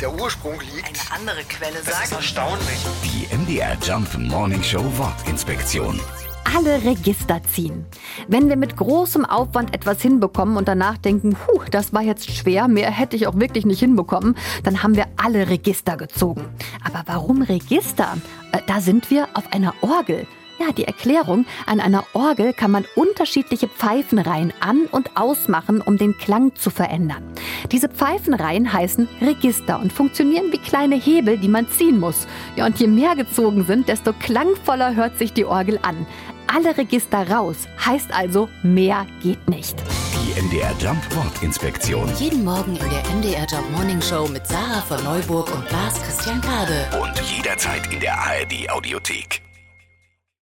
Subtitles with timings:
[0.00, 0.86] der Ursprung liegt.
[0.88, 2.12] Eine andere Quelle Das ist sagt.
[2.12, 2.78] erstaunlich.
[3.04, 6.00] Die MDR Jump Morning Show Wortinspektion.
[6.56, 7.84] alle Register ziehen.
[8.28, 12.68] Wenn wir mit großem Aufwand etwas hinbekommen und danach denken, puh, das war jetzt schwer,
[12.68, 16.44] mehr hätte ich auch wirklich nicht hinbekommen, dann haben wir alle Register gezogen.
[16.84, 18.16] Aber warum Register?
[18.52, 20.26] Äh, da sind wir auf einer Orgel.
[20.58, 26.16] Ja, die Erklärung, an einer Orgel kann man unterschiedliche Pfeifenreihen an- und ausmachen, um den
[26.16, 27.22] Klang zu verändern.
[27.72, 32.26] Diese Pfeifenreihen heißen Register und funktionieren wie kleine Hebel, die man ziehen muss.
[32.54, 36.06] Ja, und je mehr gezogen sind, desto klangvoller hört sich die Orgel an.
[36.46, 39.76] Alle Register raus heißt also, mehr geht nicht.
[40.14, 42.08] Die MDR Jump Wortinspektion.
[42.18, 46.40] Jeden Morgen in der MDR Job Morning Show mit Sarah von Neuburg und Lars Christian
[46.40, 46.86] Kade.
[47.02, 49.45] Und jederzeit in der ARD Audiothek.